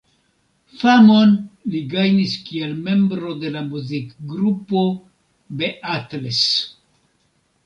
Famon 0.83 1.35
li 1.73 1.81
gajnis 1.91 2.33
kiel 2.47 2.73
membro 2.87 3.35
de 3.43 3.53
la 3.57 3.61
muzikgrupo 3.67 4.83
Beatles. 5.61 6.43